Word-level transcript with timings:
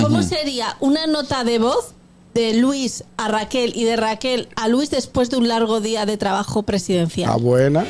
¿Cómo 0.00 0.22
sería 0.22 0.76
una 0.80 1.06
nota 1.06 1.44
de 1.44 1.58
voz 1.58 1.94
de 2.34 2.54
Luis 2.54 3.04
a 3.16 3.28
Raquel 3.28 3.72
y 3.74 3.84
de 3.84 3.96
Raquel 3.96 4.48
a 4.56 4.68
Luis 4.68 4.90
después 4.90 5.30
de 5.30 5.36
un 5.36 5.48
largo 5.48 5.80
día 5.80 6.06
de 6.06 6.16
trabajo 6.16 6.62
presidencial? 6.62 7.30
Ah, 7.30 7.36
buena. 7.36 7.84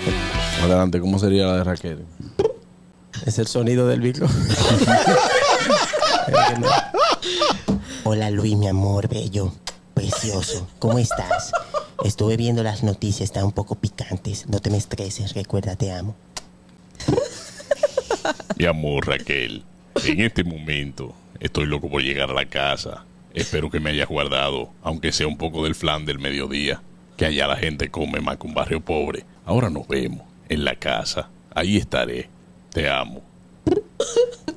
Adelante, 0.62 1.00
¿cómo 1.00 1.18
sería 1.18 1.46
la 1.46 1.56
de 1.56 1.64
Raquel? 1.64 2.04
Es 3.26 3.38
el 3.38 3.46
sonido 3.46 3.86
del 3.86 4.00
micro. 4.00 4.26
Hola 8.04 8.30
Luis, 8.30 8.56
mi 8.56 8.66
amor, 8.66 9.08
bello, 9.08 9.52
precioso. 9.94 10.66
¿Cómo 10.78 10.98
estás? 10.98 11.52
Estuve 12.02 12.36
viendo 12.36 12.62
las 12.62 12.82
noticias, 12.82 13.22
están 13.22 13.44
un 13.44 13.52
poco 13.52 13.74
picantes. 13.76 14.46
No 14.48 14.60
te 14.60 14.70
me 14.70 14.78
estreses, 14.78 15.34
recuerda, 15.34 15.76
te 15.76 15.92
amo. 15.92 16.16
Mi 18.56 18.66
amor, 18.66 19.06
Raquel, 19.06 19.64
en 20.04 20.20
este 20.20 20.44
momento 20.44 21.14
estoy 21.40 21.66
loco 21.66 21.90
por 21.90 22.02
llegar 22.02 22.30
a 22.30 22.34
la 22.34 22.46
casa. 22.46 23.04
Espero 23.34 23.70
que 23.70 23.80
me 23.80 23.90
hayas 23.90 24.08
guardado, 24.08 24.70
aunque 24.82 25.12
sea 25.12 25.26
un 25.26 25.36
poco 25.36 25.64
del 25.64 25.74
flan 25.74 26.04
del 26.04 26.18
mediodía, 26.18 26.82
que 27.16 27.26
allá 27.26 27.46
la 27.46 27.56
gente 27.56 27.90
come 27.90 28.20
más 28.20 28.38
que 28.38 28.46
un 28.46 28.54
barrio 28.54 28.80
pobre. 28.80 29.24
Ahora 29.44 29.70
nos 29.70 29.88
vemos 29.88 30.22
en 30.48 30.64
la 30.64 30.76
casa. 30.76 31.30
Ahí 31.54 31.76
estaré. 31.76 32.28
Te 32.72 32.88
amo. 32.88 33.22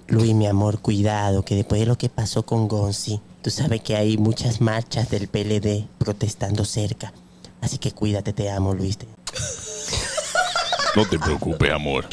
Luis, 0.08 0.34
mi 0.34 0.46
amor, 0.46 0.80
cuidado, 0.80 1.44
que 1.44 1.56
después 1.56 1.82
de 1.82 1.88
lo 1.88 1.98
que 1.98 2.10
pasó 2.10 2.44
con 2.44 2.68
Gonzi, 2.68 3.20
tú 3.42 3.50
sabes 3.50 3.82
que 3.82 3.96
hay 3.96 4.18
muchas 4.18 4.62
marchas 4.62 5.10
del 5.10 5.28
PLD 5.28 5.88
protestando 5.98 6.66
cerca. 6.66 7.14
Así 7.62 7.78
que 7.78 7.92
cuídate, 7.92 8.34
te 8.34 8.52
amo, 8.52 8.74
Luis. 8.74 9.00
No 10.96 11.06
te 11.08 11.18
preocupes, 11.18 11.72
amor. 11.72 12.08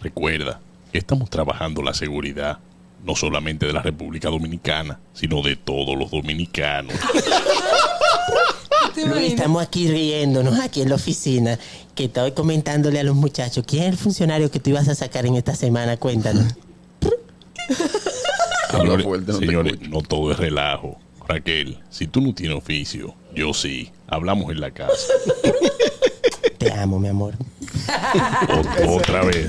Recuerda 0.00 0.60
estamos 0.98 1.30
trabajando 1.30 1.82
la 1.82 1.94
seguridad, 1.94 2.58
no 3.04 3.14
solamente 3.14 3.66
de 3.66 3.72
la 3.72 3.82
República 3.82 4.28
Dominicana, 4.28 4.98
sino 5.12 5.42
de 5.42 5.56
todos 5.56 5.96
los 5.96 6.10
dominicanos. 6.10 6.94
Luis, 9.04 9.32
estamos 9.32 9.62
aquí 9.62 9.88
riéndonos, 9.88 10.58
aquí 10.58 10.80
en 10.80 10.88
la 10.88 10.94
oficina, 10.94 11.58
que 11.94 12.04
estoy 12.04 12.32
comentándole 12.32 12.98
a 12.98 13.04
los 13.04 13.14
muchachos, 13.14 13.64
¿quién 13.66 13.84
es 13.84 13.90
el 13.90 13.96
funcionario 13.98 14.50
que 14.50 14.58
tú 14.58 14.70
ibas 14.70 14.88
a 14.88 14.94
sacar 14.94 15.26
en 15.26 15.36
esta 15.36 15.54
semana? 15.54 15.96
Cuéntanos. 15.98 16.54
Señores, 18.70 19.04
fuerte, 19.04 19.32
no 19.32 19.38
te 19.38 19.46
señores, 19.46 19.80
no 19.88 20.02
todo 20.02 20.32
es 20.32 20.38
relajo. 20.38 20.98
Raquel, 21.28 21.78
si 21.90 22.06
tú 22.06 22.20
no 22.20 22.34
tienes 22.34 22.56
oficio, 22.56 23.14
yo 23.34 23.52
sí. 23.52 23.90
Hablamos 24.06 24.50
en 24.50 24.60
la 24.60 24.70
casa. 24.70 25.12
Te 26.58 26.72
amo, 26.72 26.98
mi 26.98 27.08
amor. 27.08 27.34
Otra 28.88 29.24
vez. 29.24 29.48